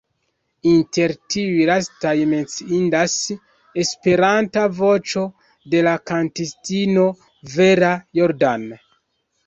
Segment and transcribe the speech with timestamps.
[0.69, 3.19] Inter tiuj lastaj menciindas
[3.85, 5.29] "Esperanta Voĉo",
[5.75, 7.09] de la kantistino
[7.57, 8.71] Vera Jordan.